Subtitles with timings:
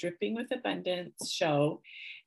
[0.00, 1.82] Dripping with Abundance show.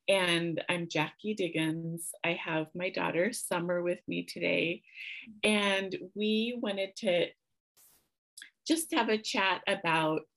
[0.08, 2.12] And I'm Jackie Dighans.
[2.24, 4.84] I have my daughter Summer with me today.
[5.44, 7.30] And we wanted to
[8.68, 10.28] just have a chat about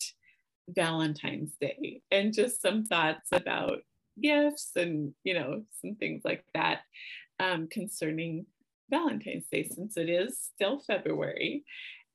[0.67, 3.80] Valentine's Day and just some thoughts about
[4.19, 6.80] gifts and, you know, some things like that
[7.39, 8.47] um, concerning
[8.89, 11.65] Valentine's Day since it is still February.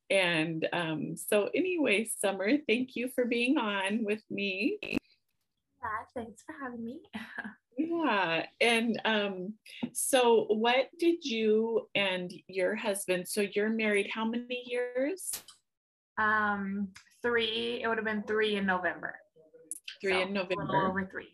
[0.10, 4.80] And um, so, anyway, Summer, thank you for being on with me.
[5.82, 7.00] Yeah, thanks for having me.
[7.78, 8.46] yeah.
[8.60, 9.54] And um,
[9.94, 13.28] so, what did you and your husband?
[13.28, 15.32] So, you're married how many years?
[16.18, 16.90] Um,
[17.22, 17.82] three.
[17.84, 19.16] It would have been three in November.
[20.02, 20.88] Three so in November.
[20.88, 21.28] over 3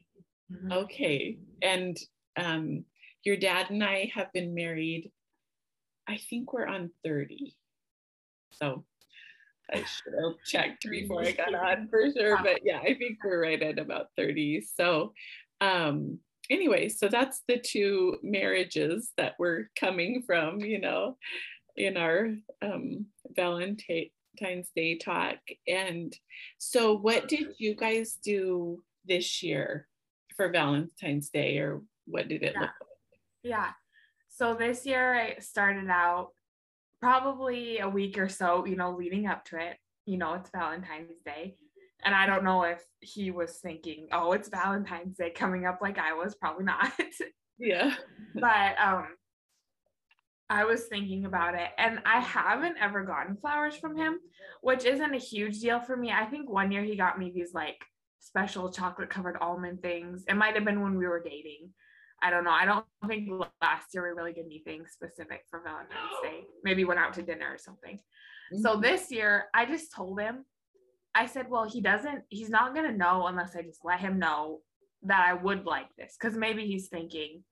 [0.52, 0.72] mm-hmm.
[0.72, 1.38] Okay.
[1.62, 1.98] And
[2.38, 2.84] um,
[3.24, 5.12] your dad and I have been married.
[6.08, 7.56] I think we're on 30.
[8.52, 8.86] So
[9.72, 12.38] I should have checked before I got on for sure.
[12.42, 14.62] But yeah, I think we're right at about 30.
[14.62, 15.14] So
[15.62, 21.18] um anyway, so that's the two marriages that we're coming from, you know,
[21.76, 22.30] in our
[22.62, 25.38] um Valentine's Day talk.
[25.68, 26.16] And
[26.58, 29.88] so what did you guys do this year
[30.36, 32.62] for Valentine's Day or what did it yeah.
[32.62, 33.20] look like?
[33.44, 33.70] Yeah.
[34.30, 36.32] So this year I started out
[37.02, 39.78] probably a week or so, you know, leading up to it.
[40.06, 41.56] You know, it's Valentine's Day.
[42.04, 45.98] And I don't know if he was thinking, oh, it's Valentine's Day coming up like
[45.98, 46.92] I was, probably not.
[47.60, 47.94] yeah.
[48.36, 49.08] but um
[50.50, 54.20] I was thinking about it and I haven't ever gotten flowers from him,
[54.62, 56.12] which isn't a huge deal for me.
[56.12, 57.84] I think one year he got me these like
[58.20, 60.24] special chocolate covered almond things.
[60.28, 61.72] It might have been when we were dating.
[62.22, 62.52] I don't know.
[62.52, 63.30] I don't think
[63.62, 66.46] last year we really did anything specific for Valentine's Day.
[66.64, 67.96] Maybe went out to dinner or something.
[67.96, 68.62] Mm-hmm.
[68.62, 70.46] So this year, I just told him,
[71.14, 74.20] I said, well, he doesn't, he's not going to know unless I just let him
[74.20, 74.62] know
[75.04, 76.16] that I would like this.
[76.20, 77.44] Cause maybe he's thinking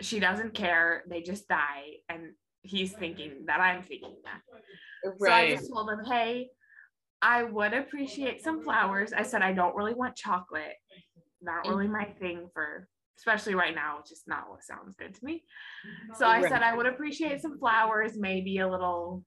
[0.00, 1.04] she doesn't care.
[1.08, 1.84] They just die.
[2.08, 4.40] And he's thinking that I'm thinking that.
[5.18, 5.30] Right.
[5.30, 6.48] So I just told him, hey,
[7.22, 9.12] I would appreciate some flowers.
[9.12, 10.74] I said, I don't really want chocolate.
[11.42, 15.24] Not really my thing for especially right now, it's just not what sounds good to
[15.24, 15.42] me.
[16.14, 19.24] So I said I would appreciate some flowers, maybe a little,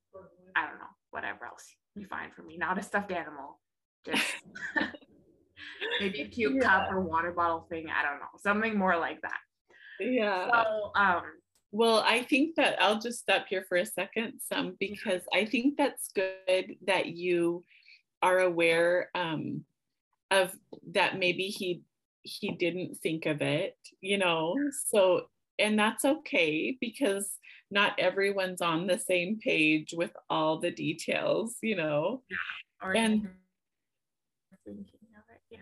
[0.56, 2.58] I don't know, whatever else you find for me.
[2.58, 3.60] Not a stuffed animal,
[4.06, 4.24] just
[6.00, 6.68] maybe a cute yeah.
[6.68, 7.88] cup or water bottle thing.
[7.90, 9.40] I don't know, something more like that.
[10.00, 10.50] Yeah.
[10.52, 11.24] So, um,
[11.72, 15.78] well, I think that I'll just stop here for a second, some because I think
[15.78, 17.64] that's good that you
[18.22, 19.66] are aware um,
[20.32, 20.56] of
[20.92, 21.20] that.
[21.20, 21.82] Maybe he
[22.24, 24.56] he didn't think of it, you know.
[24.88, 27.30] So, and that's okay because
[27.72, 32.24] not everyone's on the same page with all the details, you know.
[32.30, 32.92] Yeah.
[32.94, 33.30] and
[34.66, 35.60] thinking of it, yeah.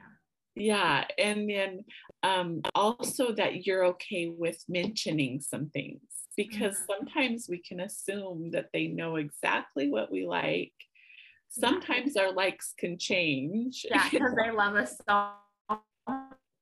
[0.55, 1.85] Yeah, and then
[2.23, 6.01] um, also that you're okay with mentioning some things
[6.35, 7.05] because mm-hmm.
[7.05, 10.73] sometimes we can assume that they know exactly what we like.
[11.49, 13.85] Sometimes our likes can change.
[13.91, 15.31] Yeah, because they love us so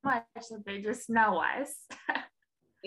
[0.05, 1.73] much that they just know us.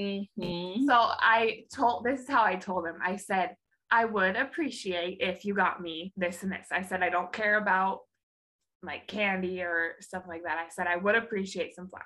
[0.01, 0.87] mm-hmm.
[0.87, 2.97] So I told, this is how I told him.
[3.05, 3.57] I said,
[3.91, 6.69] I would appreciate if you got me this and this.
[6.71, 8.01] I said, I don't care about
[8.83, 10.59] like candy or stuff like that.
[10.59, 12.05] I said, I would appreciate some flowers.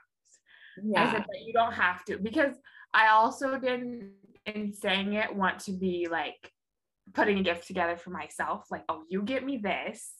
[0.82, 1.02] Yeah.
[1.02, 2.54] I said, but you don't have to because
[2.94, 4.12] I also didn't,
[4.46, 6.50] in saying it, want to be like
[7.14, 8.64] putting a gift together for myself.
[8.70, 10.12] Like, oh, you get me this.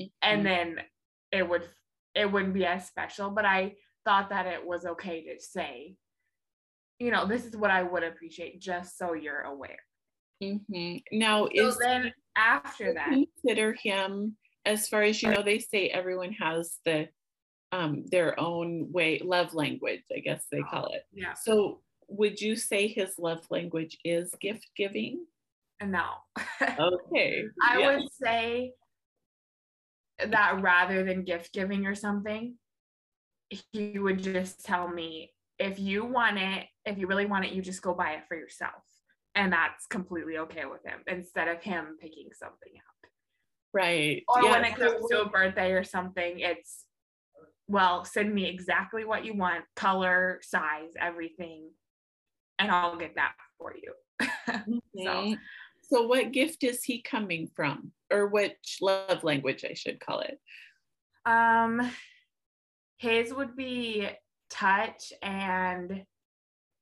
[0.00, 0.08] Mm-hmm.
[0.22, 0.76] And then
[1.32, 1.64] it would,
[2.14, 3.30] it wouldn't be as special.
[3.30, 3.74] But I
[4.08, 5.94] thought that it was okay to say,
[6.98, 9.76] you know, this is what I would appreciate, just so you're aware.
[10.42, 10.96] Mm-hmm.
[11.12, 15.42] Now, so is then after that, consider him as far as you know.
[15.42, 17.08] They say everyone has the
[17.70, 21.02] um their own way love language, I guess they call it.
[21.12, 21.34] Yeah.
[21.34, 25.26] So, would you say his love language is gift giving?
[25.84, 26.06] No.
[26.62, 27.44] okay.
[27.62, 27.96] I yeah.
[27.96, 28.72] would say
[30.26, 32.54] that rather than gift giving or something,
[33.50, 37.62] he would just tell me if you want it, if you really want it, you
[37.62, 38.82] just go buy it for yourself.
[39.34, 43.10] And that's completely okay with him instead of him picking something up.
[43.72, 44.24] Right.
[44.28, 44.50] Or yeah.
[44.50, 46.84] when it comes to a birthday or something, it's
[47.68, 51.68] well, send me exactly what you want, color, size, everything,
[52.58, 53.92] and I'll get that for you.
[54.48, 54.78] mm-hmm.
[55.04, 55.36] So
[55.82, 57.92] so what gift is he coming from?
[58.10, 60.38] Or which love language I should call it?
[61.24, 61.90] Um
[62.98, 64.08] his would be
[64.50, 66.04] touch, and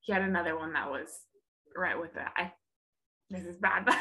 [0.01, 1.09] he had another one that was
[1.77, 2.27] right with it.
[2.37, 2.53] I
[3.31, 3.97] this is bad, but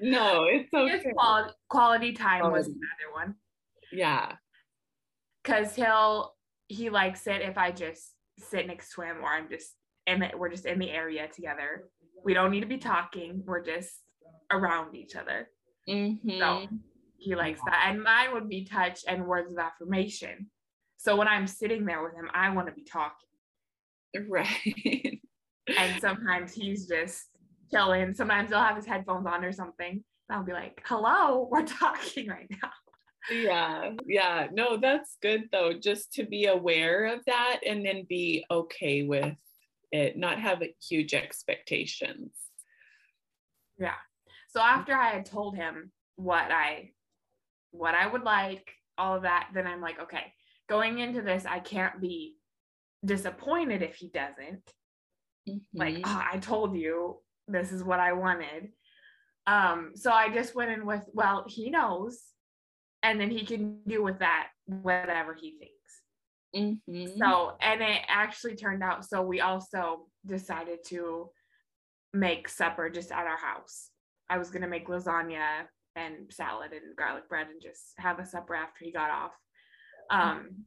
[0.00, 1.12] no, it's okay.
[1.12, 2.58] Quality, quality time quality.
[2.58, 3.34] was another one.
[3.92, 4.32] Yeah.
[5.42, 6.34] because he'll
[6.68, 9.74] he likes it if I just sit next to him or I'm just
[10.06, 10.38] in it.
[10.38, 11.88] We're just in the area together.
[12.24, 13.42] We don't need to be talking.
[13.44, 13.90] We're just
[14.52, 15.48] around each other.
[15.88, 16.38] Mhm.
[16.38, 16.68] So
[17.18, 17.86] he likes that.
[17.88, 20.50] And mine would be touch and words of affirmation.
[21.00, 23.14] So when I'm sitting there with him, I want to be talking.
[24.28, 25.20] Right.
[25.78, 27.26] And sometimes he's just
[27.70, 28.12] chilling.
[28.12, 29.92] Sometimes he'll have his headphones on or something.
[29.92, 32.70] And I'll be like, hello, we're talking right now.
[33.30, 33.90] yeah.
[34.04, 34.48] Yeah.
[34.52, 39.36] No, that's good though, just to be aware of that and then be okay with
[39.92, 42.32] it, not have huge expectations.
[43.78, 43.94] Yeah.
[44.48, 46.90] So after I had told him what I
[47.70, 50.32] what I would like, all of that, then I'm like, okay,
[50.70, 52.36] going into this, I can't be
[53.04, 54.72] disappointed if he doesn't.
[55.74, 56.02] Like, Mhm.
[56.06, 58.72] "Oh, I told you this is what I wanted.
[59.46, 62.32] Um, so I just went in with, well, he knows,
[63.02, 66.02] and then he can do with that whatever he thinks.
[66.54, 67.18] Mhm.
[67.18, 71.32] So, and it actually turned out so we also decided to
[72.12, 73.90] make supper just at our house.
[74.28, 78.26] I was going to make lasagna and salad and garlic bread and just have a
[78.26, 79.36] supper after he got off.
[80.10, 80.64] Um,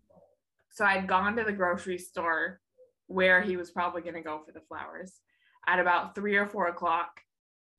[0.71, 2.59] so I'd gone to the grocery store
[3.07, 5.21] where he was probably going to go for the flowers
[5.67, 7.21] at about three or four o'clock.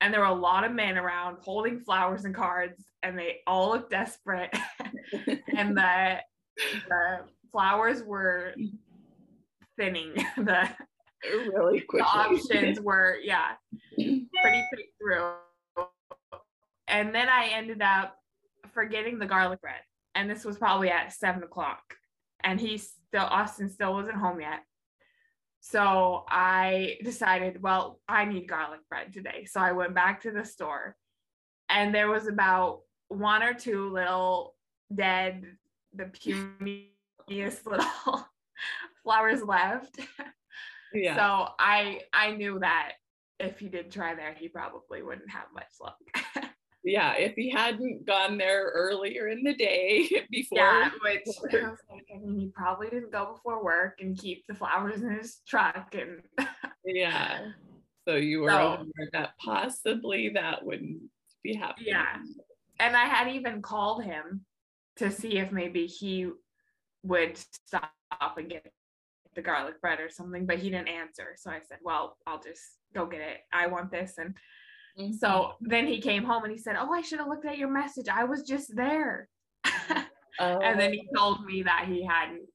[0.01, 3.71] And there were a lot of men around holding flowers and cards, and they all
[3.71, 4.55] looked desperate.
[5.57, 6.19] and the
[6.89, 7.21] the
[7.51, 8.55] flowers were
[9.77, 10.15] thinning.
[10.37, 10.69] The,
[11.55, 12.01] really quickly.
[12.01, 13.53] the options were, yeah,
[13.97, 14.29] pretty
[14.75, 15.33] picked through.
[16.87, 18.19] And then I ended up
[18.75, 19.81] forgetting the garlic bread.
[20.15, 21.83] And this was probably at seven o'clock.
[22.43, 24.61] And he still, Austin still wasn't home yet.
[25.61, 29.47] So I decided, well, I need garlic bread today.
[29.47, 30.95] So I went back to the store
[31.69, 34.55] and there was about one or two little
[34.95, 35.45] dead,
[35.95, 38.29] the puniest little
[39.03, 39.99] flowers left.
[40.93, 41.17] yeah.
[41.17, 42.93] So I I knew that
[43.41, 45.97] if he did try there, he probably wouldn't have much luck.
[46.85, 47.15] yeah.
[47.15, 50.59] If he hadn't gone there earlier in the day before.
[50.59, 51.23] yeah, which
[51.53, 55.03] I was like, I mean, he probably didn't go before work and keep the flowers
[55.03, 55.95] in his truck.
[55.95, 56.21] And
[56.85, 57.51] Yeah.
[58.07, 61.03] So you were So- aware that possibly that wouldn't
[61.43, 61.89] be happening.
[61.89, 62.17] Yeah.
[62.81, 64.45] and I had even called him
[64.97, 66.31] to see if maybe he
[67.03, 67.37] would
[67.67, 67.91] stop
[68.37, 68.71] and get
[69.35, 71.35] the garlic bread or something, but he didn't answer.
[71.37, 72.63] So I said, Well, I'll just
[72.95, 73.39] go get it.
[73.53, 74.15] I want this.
[74.19, 74.37] And
[74.99, 75.15] Mhm.
[75.19, 77.71] so then he came home and he said, Oh, I should have looked at your
[77.71, 78.07] message.
[78.09, 79.29] I was just there.
[79.67, 80.05] oh.
[80.41, 82.47] and then he Oh, told me that he hadn't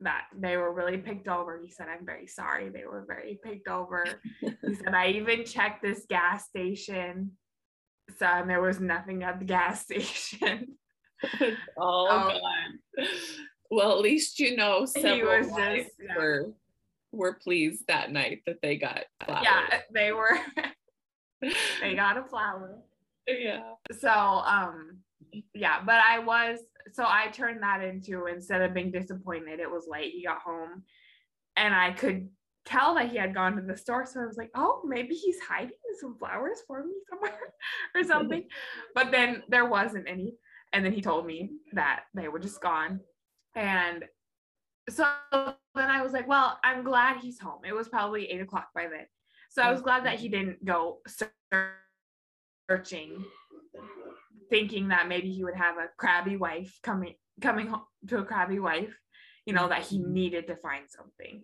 [0.00, 3.66] that they were really picked over he said i'm very sorry they were very picked
[3.66, 4.04] over
[4.42, 7.30] he said i even checked this gas station
[8.18, 10.76] so and there was nothing at the gas station
[11.40, 13.04] it's all Oh.
[13.70, 16.16] Well, at least you know He several was just- wives yeah.
[16.18, 16.52] were
[17.12, 19.44] were pleased that night that they got flowers.
[19.44, 20.38] yeah they were
[21.80, 22.78] they got a flower.
[23.28, 23.72] Yeah.
[23.98, 24.98] so um
[25.52, 26.60] yeah but i was
[26.92, 30.84] so i turned that into instead of being disappointed it was late he got home
[31.56, 32.28] and i could
[32.66, 34.04] tell that he had gone to the store.
[34.04, 37.38] So i was like oh maybe he's hiding some flowers for me somewhere
[37.94, 38.46] or something.
[38.94, 40.34] But then there wasn't any.
[40.72, 43.00] And then he told me that they were just gone.
[43.54, 44.04] And
[44.90, 47.60] so then i was like well i'm glad he's home.
[47.66, 49.06] It was probably eight o'clock by then
[49.56, 50.22] so i was glad that mm-hmm.
[50.22, 50.98] he didn't go
[52.68, 53.24] searching
[54.50, 58.58] thinking that maybe he would have a crabby wife coming coming home to a crabby
[58.58, 58.94] wife
[59.46, 60.12] you know that he mm-hmm.
[60.12, 61.42] needed to find something.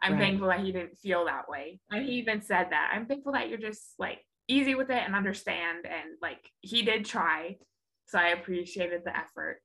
[0.00, 0.20] I'm Right.
[0.20, 1.80] thankful that he didn't feel that way.
[1.90, 5.14] And he even said that i'm thankful that you're just like easy with it and
[5.16, 7.56] understand and like he did try.
[8.06, 9.60] So i appreciated the effort.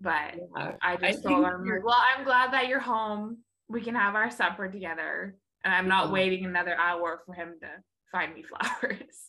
[0.00, 0.76] But Yeah.
[0.80, 3.38] i I just told him like, well i'm glad that you're home.
[3.68, 6.12] We can have our supper together and i'm not mm.
[6.12, 7.68] waiting another hour for him to
[8.12, 8.42] find me
[8.80, 9.28] flowers.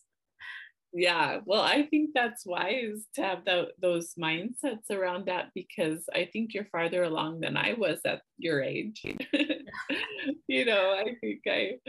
[0.96, 6.30] Yeah, well, I think that's wise to have tho- those mindsets around that because I
[6.32, 9.02] think you're farther along than I was at your age.
[10.48, 11.80] you know, I think I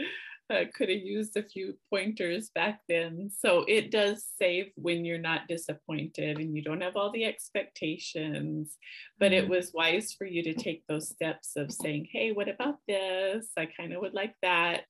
[0.49, 3.29] uh, could have used a few pointers back then.
[3.31, 8.77] So it does save when you're not disappointed and you don't have all the expectations.
[9.19, 9.49] But it Mhm.
[9.49, 13.51] was wise for you to take those steps of saying, hey, what about this?
[13.57, 14.85] I kind of would like that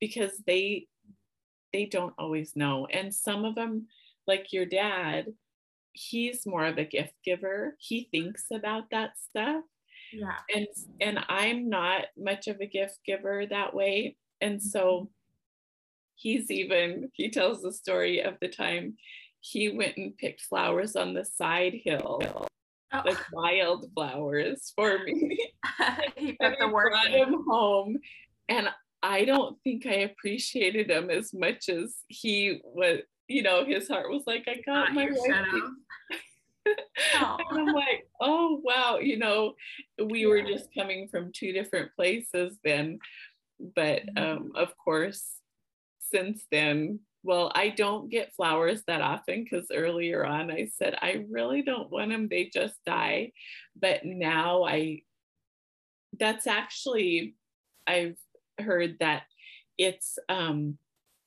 [0.00, 0.88] because they
[1.72, 2.86] they don't always know.
[2.86, 3.88] And some of them,
[4.26, 5.26] like your dad,
[5.92, 7.76] he's more of a gift giver.
[7.80, 9.64] He thinks about that stuff.
[10.10, 10.66] yeah And
[11.00, 14.16] and I'm not much of a gift giver that way.
[14.40, 14.68] And mm-hmm.
[14.68, 15.10] so
[16.14, 18.96] he's even he tells the story of the time
[19.40, 22.22] he went and picked flowers on the side hill
[22.92, 23.02] Oh.
[23.04, 25.38] like wildflowers for me.
[26.16, 27.14] he put the work brought in.
[27.14, 27.98] him home,
[28.48, 28.68] and
[29.02, 33.00] I don't think I appreciated him as much as he was.
[33.28, 35.62] You know, his heart was like, I got Thought my wife should these
[37.16, 37.22] have.
[37.22, 37.38] Aw.
[37.50, 39.54] and I'm like, oh wow, you know,
[40.04, 42.98] we were just coming from two different places then.
[43.60, 44.18] But Mhm.
[44.18, 45.40] um, of course,
[45.98, 51.24] since then, well, I don't get flowers that often because earlier on I said I
[51.28, 53.32] really don't want them, they just die.
[53.74, 55.02] But now I
[56.18, 57.36] that's actually
[57.86, 58.18] I've
[58.60, 59.24] heard that
[59.78, 60.78] it's um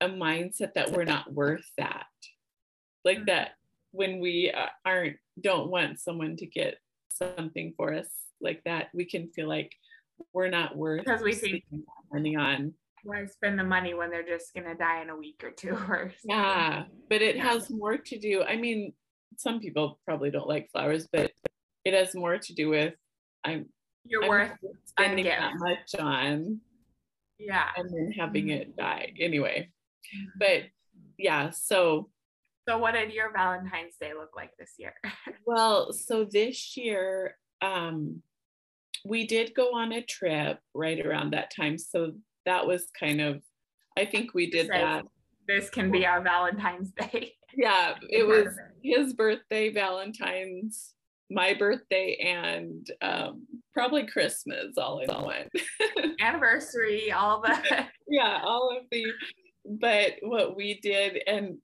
[0.01, 2.07] a mindset that we're not worth that.
[3.05, 3.25] Like Mhm.
[3.27, 3.51] that
[3.91, 6.77] when we uh, aren't don't want someone to get
[7.09, 8.07] something for us
[8.41, 9.75] like that, we can feel like
[10.33, 11.63] we're not worth Because we think-
[12.11, 12.73] money on.
[13.03, 16.11] Why spend the money when they're just gonna die in a week or two or
[16.17, 16.29] something?
[16.29, 17.49] Yeah, but it Yeah.
[17.51, 18.43] has more to do.
[18.43, 18.93] I mean,
[19.37, 21.31] some people probably don't like flowers, but
[21.85, 22.93] it has more to do with
[23.45, 23.69] I'm,
[24.03, 24.51] You're I'm worth
[24.85, 26.59] spending that much on
[27.37, 27.69] yeah.
[27.77, 28.59] and then having Mhm.
[28.61, 29.71] it die anyway.
[30.37, 30.63] But
[31.17, 32.09] yeah, so
[32.67, 34.93] So what did your Valentine's Day look like this year?
[35.45, 38.21] Well, so this year, um,
[39.05, 41.77] we did go on a trip right around that time.
[41.77, 42.13] So
[42.45, 43.41] that was kind of,
[43.97, 45.05] I think we did Says- that.
[45.47, 47.33] this can be our Valentine's Day.
[47.57, 50.93] Yeah, it was his birthday, Valentine's,
[51.31, 55.47] my birthday, and um, probably Christmas all in one.
[56.19, 57.57] anniversary, all the
[58.07, 59.03] yeah, all of the,
[59.65, 61.57] but what we did, and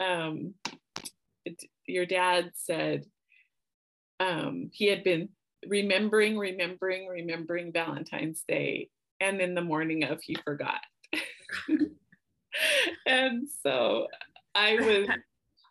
[0.00, 0.52] um,
[1.46, 3.06] it- your dad said
[4.20, 5.30] um, he had been
[5.66, 8.88] remembering, remembering, remembering Valentine's Day,
[9.20, 10.80] and in the morning of, he forgot.
[13.06, 14.08] and so
[14.54, 15.08] I was,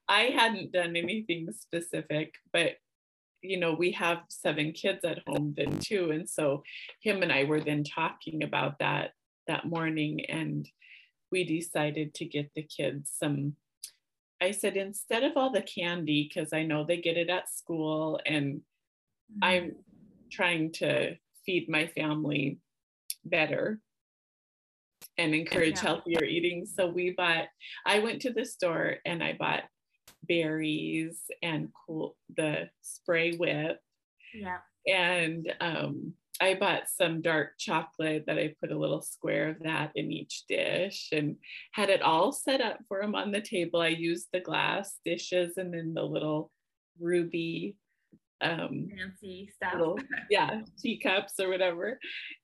[0.07, 2.73] I hadn't done anything specific, but
[3.41, 6.11] you know, we have seven kids at home then too.
[6.11, 6.63] And so
[7.01, 9.13] him and I were then talking about that
[9.47, 10.69] that morning and
[11.31, 13.55] we decided to get the kids some
[14.41, 18.19] I said instead of all the candy because I know they get it at school
[18.25, 18.61] and
[19.41, 19.75] I'm
[20.31, 22.59] trying to feed my family
[23.25, 23.79] better
[25.17, 25.81] and encourage Yeah.
[25.81, 26.65] healthier eating.
[26.65, 27.47] So we bought,
[27.85, 29.63] I went to the store and I bought
[30.23, 33.79] berries and cool the spray whip
[34.33, 34.59] yeah.
[34.87, 39.91] and um, I bought some dark chocolate that I put a little square of that
[39.95, 41.35] in each dish and
[41.73, 43.81] had it all set up for him on the table.
[43.81, 46.51] I used the glass dishes and then the little
[46.99, 47.75] ruby
[48.41, 49.73] um, Fancy stuff.
[49.75, 51.99] little yeah teacups or whatever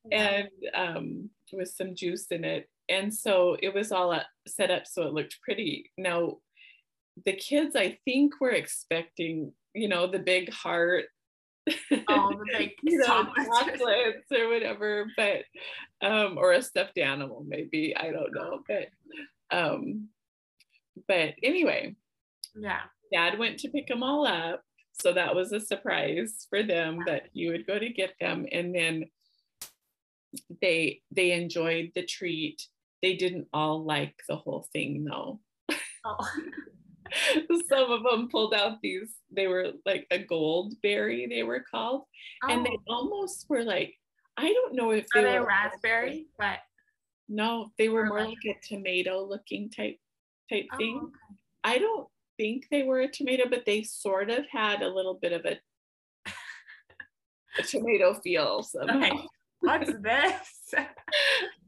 [0.10, 0.44] Yeah.
[0.44, 2.70] and um, with some juice in it.
[2.90, 5.92] And so it was all uh, set up so it looked pretty.
[5.98, 6.38] Now,
[7.26, 11.06] the kids, I think, were expecting, you know, the big heart.
[12.08, 13.50] all the big you know, chocolates.
[13.60, 15.44] chocolates or whatever, but
[16.02, 18.88] um, or a stuffed animal, maybe I don't know, but
[19.58, 20.08] um,
[21.08, 21.96] but anyway,
[22.56, 22.82] Yeah.
[23.12, 24.62] Dad went to pick them all up,
[25.00, 28.74] so that was a surprise for them that you would go to get them, and
[28.74, 29.06] then
[30.62, 32.62] they they enjoyed the treat.
[33.02, 35.40] They didn't all like the whole thing though.
[36.06, 36.28] Oh.
[37.70, 39.10] Some of them pulled out these.
[39.32, 41.26] They were like a gold berry.
[41.28, 42.04] They were called,
[42.50, 42.94] and they Oh.
[42.96, 43.94] almost were like
[44.36, 46.28] I don't know if Are they they were raspberry?
[46.38, 46.60] But
[47.30, 50.00] No, they were Or more like- like a tomato looking type
[50.50, 51.12] type oh, thing.
[51.64, 55.34] I don't think they were a tomato, but they sort of had a little bit
[55.34, 55.58] of a,
[57.60, 59.00] a tomato feel somehow.
[59.00, 59.14] Like,
[59.60, 60.74] what's this?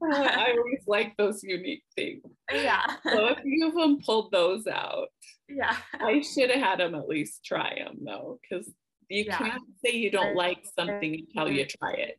[0.02, 2.22] Uh, I always like those unique things.
[2.54, 2.86] yeah.
[3.04, 5.10] So a few of them pulled those out.
[5.50, 5.76] Yeah.
[5.94, 8.72] I should have had them at least try them though, because
[9.10, 9.38] you Yeah.
[9.38, 11.86] can't say you don't like something until you mm-hmm.
[11.86, 12.18] try it.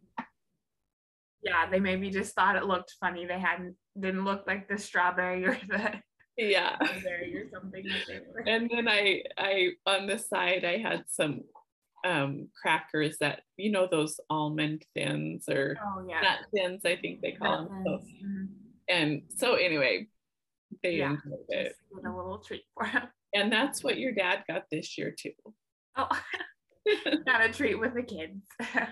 [1.42, 1.70] Yeah.
[1.70, 3.24] They maybe just thought it looked funny.
[3.24, 6.02] They hadn't didn't look like the strawberry or the
[6.48, 6.76] Yeah.
[6.80, 6.88] or
[7.52, 7.84] something
[8.46, 11.42] and then I I on the side I had some
[12.04, 16.20] um crackers that you know those almond thins or Oh yeah.
[16.22, 17.98] nut thins I think they call them.
[18.24, 18.48] Mhm.
[18.88, 20.06] and so anyway,
[20.82, 21.74] they Yeah, enjoyed it.
[22.04, 23.02] A little treat for him.
[23.34, 25.32] And that's what your dad got this year too.
[25.96, 26.08] Oh,
[27.26, 28.40] got a treat with the kids.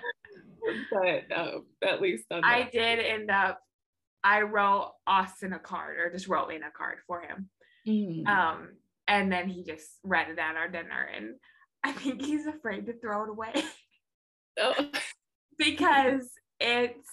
[0.92, 3.60] But um, at least I did end up.
[4.24, 7.48] I wrote Austin a card, or just wrote in a card for him.
[7.86, 8.26] Mm.
[8.26, 8.68] Um,
[9.06, 11.34] and then he just read it at our dinner, and
[11.84, 13.52] I think he's afraid to throw it away
[14.60, 14.74] Oh,
[15.56, 17.08] because it's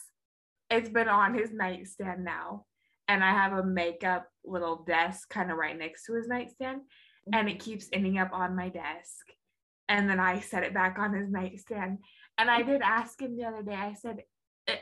[0.70, 2.66] it's been on his nightstand now,
[3.08, 6.82] and I have a makeup little desk kind of right next to his nightstand,
[7.32, 9.28] and it keeps ending up on my desk.
[9.88, 12.00] And then I set it back on his nightstand.
[12.40, 14.24] And I did ask him the other day, I said,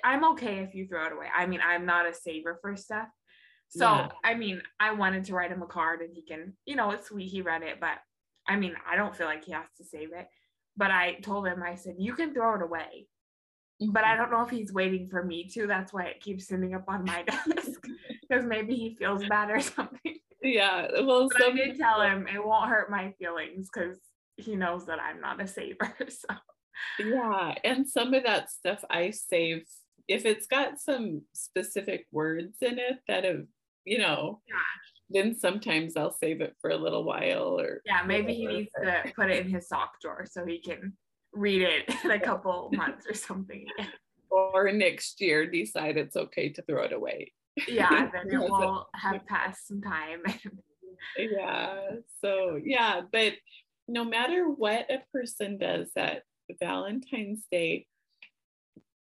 [0.04, 1.28] I'm okay if you throw it away.
[1.36, 3.08] I mean, I'm not a saver for stuff.
[3.70, 4.10] So, yeah.
[4.24, 7.08] I mean, I wanted to write him a card and he can, you know, it's
[7.08, 7.28] sweet.
[7.28, 7.98] He read it, but
[8.48, 10.28] I mean, I don't feel like he has to save it.
[10.78, 13.08] But I told him, I said, you can throw it away.
[13.80, 14.22] But I mm-hmm.
[14.22, 15.68] don't know if he's waiting for me to.
[15.68, 17.82] That's why it keeps sitting up on my desk
[18.22, 20.18] because maybe he feels bad or something.
[20.42, 20.88] Yeah.
[21.02, 23.98] Well, but some- I did tell him it won't hurt my feelings because
[24.38, 25.96] he knows that I'm not a saver.
[26.10, 26.36] So
[27.00, 27.56] yeah.
[27.64, 29.64] And some of that stuff I save
[30.08, 33.44] if it's got some specific words in it that have,
[33.86, 34.56] you know, yeah.
[35.22, 39.04] then sometimes I'll save it for a little while or yeah, maybe he needs to
[39.16, 40.94] put it in his sock drawer so he can
[41.34, 43.66] read it in a couple months or something.
[44.36, 47.32] Or next year decide it's okay to throw it away.
[47.68, 50.24] Yeah, then it will have passed some time.
[51.20, 51.76] yeah.
[52.20, 53.34] So yeah, but
[53.88, 56.24] no matter what a person does at
[56.60, 57.88] Valentine's Day,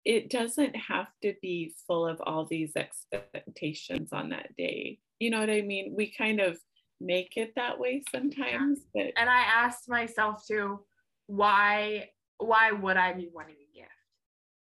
[0.05, 4.99] it doesn't have to be full of all these expectations on that day.
[5.19, 5.93] You know what I mean?
[5.95, 6.57] We kind of
[6.99, 8.79] make it that way sometimes.
[8.93, 9.13] But...
[9.17, 10.81] And I asked myself too,
[11.27, 13.89] why why would I be wanting a gift?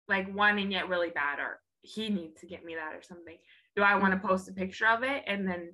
[0.08, 3.38] Like wanting it really bad, or he needs to get me that or something.
[3.76, 5.74] Do I want to post a picture of it and then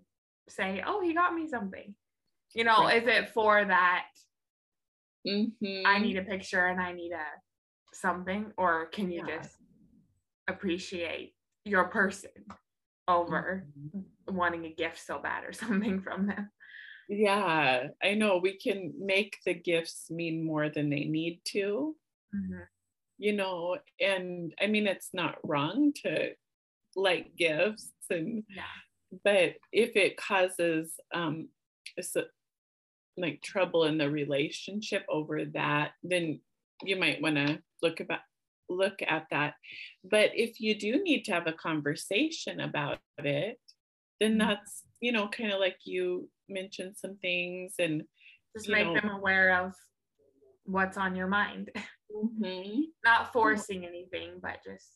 [0.49, 1.95] say, oh, he got me something?
[2.53, 3.01] You know, right.
[3.01, 4.05] is it for that
[5.25, 5.85] mm-hmm.
[5.85, 7.25] I need a picture and I need a
[7.93, 9.37] something, or can you yeah.
[9.37, 9.55] just
[10.47, 11.33] appreciate
[11.63, 12.31] your person
[13.07, 14.35] over mm-hmm.
[14.35, 16.49] wanting a gift so bad or something from them?
[17.07, 21.95] Yeah, I know we can make the gifts mean more than they need to.
[22.35, 22.61] Mm-hmm.
[23.17, 26.31] You know, and I mean, it's not wrong to
[26.95, 28.63] like gifts and yeah.
[29.23, 31.49] but if it causes um
[33.17, 36.39] like trouble in the relationship over that then
[36.83, 38.19] you might want to look about
[38.69, 39.53] look at that
[40.03, 43.59] but if you do need to have a conversation about it
[44.19, 44.47] then mm-hmm.
[44.47, 48.03] that's you know kind of like you mentioned some things and
[48.55, 49.73] just make know, them aware of
[50.65, 51.69] what's on your mind
[52.11, 52.81] mm-hmm.
[53.03, 54.89] not forcing anything but just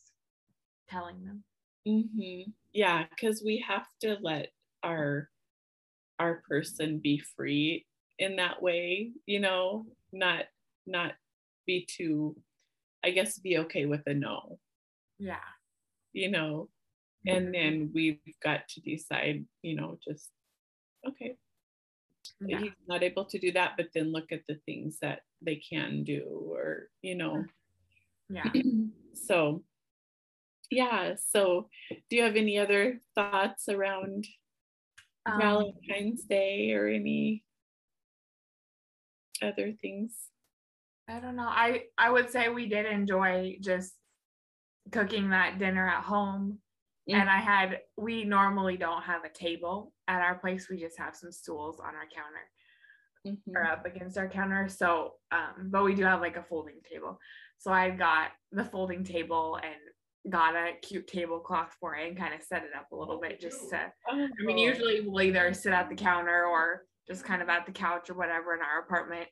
[0.88, 1.44] telling them
[1.86, 2.50] mm-hmm.
[2.72, 4.48] yeah because we have to let
[4.82, 5.28] our
[6.18, 7.86] our person be free
[8.20, 10.44] in that way you know not
[10.86, 11.14] not
[11.66, 12.36] be too
[13.04, 14.58] I guess be okay with a no.
[15.18, 15.36] Yeah.
[16.12, 16.68] You know,
[17.26, 17.52] and mm-hmm.
[17.52, 20.30] then we've got to decide, you know, just
[21.06, 21.36] okay.
[22.40, 22.60] Yeah.
[22.60, 26.04] He's not able to do that, but then look at the things that they can
[26.04, 27.44] do, or you know.
[28.28, 28.50] Yeah.
[29.14, 29.62] so
[30.70, 31.14] yeah.
[31.32, 31.68] So
[32.08, 34.26] do you have any other thoughts around
[35.26, 37.44] um, Valentine's Day or any
[39.42, 40.14] other things?
[41.08, 41.48] I don't know.
[41.48, 43.92] I I would say we did enjoy just
[44.92, 46.58] cooking that dinner at home.
[47.08, 47.20] Mm-hmm.
[47.20, 50.68] And I had we normally don't have a table at our place.
[50.70, 52.46] We just have some stools on our counter
[53.26, 53.56] mm-hmm.
[53.56, 54.68] or up against our counter.
[54.68, 57.18] So um, but we do have like a folding table.
[57.58, 62.34] So I got the folding table and got a cute tablecloth for it and kind
[62.34, 65.52] of set it up a little bit just to oh, I mean usually we'll either
[65.54, 68.80] sit at the counter or just kind of at the couch or whatever in our
[68.80, 69.26] apartment.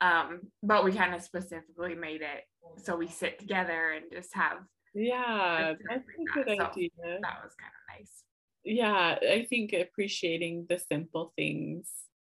[0.00, 2.44] Um, but we kind of specifically made it
[2.76, 4.58] so we sit together and just have
[4.94, 6.90] yeah that's a good so idea.
[7.22, 8.22] that was kind of nice.
[8.64, 11.90] Yeah i think appreciating the simple things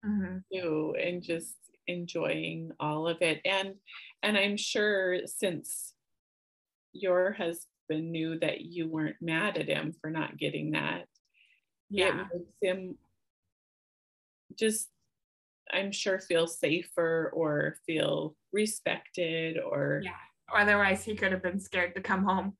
[0.05, 0.37] mm-hmm.
[0.53, 1.55] too and just
[1.87, 3.41] enjoying all of it.
[3.45, 3.75] And
[4.23, 5.93] and i'm sure since
[6.93, 11.05] your husband knew that you weren't mad at him for not getting that
[11.89, 12.07] yeah.
[12.07, 12.97] it makes him
[14.57, 14.89] just
[15.73, 20.11] I'm sure feel safer or feel respected or yeah.
[20.53, 22.53] Otherwise, he could have been scared to come home.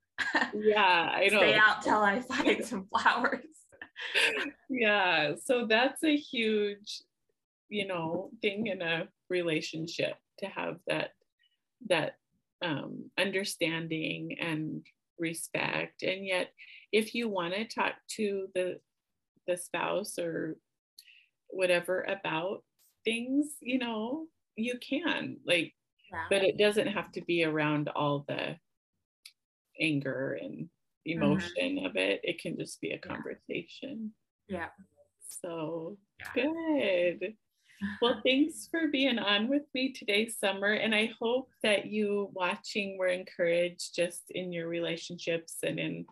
[0.55, 1.37] yeah, I know.
[1.37, 3.45] Stay out till I find some flowers.
[4.69, 7.01] yeah, so that's a huge,
[7.69, 11.11] you know, thing in a relationship to have that
[11.87, 12.15] that
[12.63, 14.85] um, understanding and
[15.19, 16.03] respect.
[16.03, 16.49] And yet,
[16.91, 18.79] if you want to talk to the
[19.47, 20.57] the spouse or
[21.49, 22.63] whatever about
[23.03, 25.73] things, you know, you can like,
[26.11, 26.25] yeah.
[26.29, 28.55] but it doesn't have to be around all the
[29.79, 30.69] anger and
[31.05, 31.85] emotion mm-hmm.
[31.85, 32.21] of it.
[32.23, 34.11] It can just be a conversation.
[34.47, 34.67] Yeah.
[35.41, 35.97] So
[36.35, 36.43] yeah.
[36.43, 37.33] good.
[38.01, 40.73] Well, thanks for being on with me today, Summer.
[40.73, 46.05] And I hope that you watching were encouraged just in your relationships and in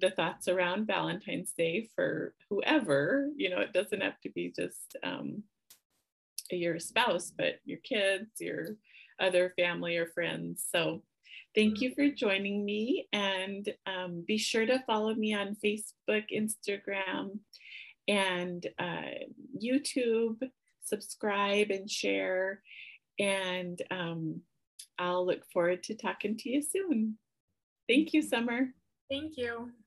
[0.00, 4.96] the thoughts around Valentine's Day for whoever, you know, it doesn't have to be just
[5.02, 5.42] um,
[6.50, 8.76] your spouse, but your kids, your
[9.20, 10.64] other family or friends.
[10.70, 11.02] So
[11.54, 13.08] thank you for joining me.
[13.12, 17.38] And um, be sure to follow me on Facebook, Instagram,
[18.08, 19.26] and uh,
[19.62, 20.40] YouTube.
[20.84, 22.62] Subscribe and share.
[23.18, 24.40] And um,
[24.98, 27.18] I'll look forward to talking to you soon.
[27.88, 28.68] Thank you, Summer.
[29.10, 29.56] Thank you.
[29.56, 29.79] Thank you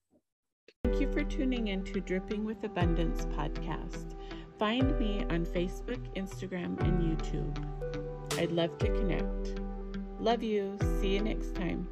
[1.13, 4.15] for tuning in to Dripping with Abundance podcast.
[4.58, 8.39] Find me on Facebook, Instagram, and YouTube.
[8.39, 9.62] I'd love to connect.
[10.19, 10.76] Love you.
[10.99, 11.88] See you next time.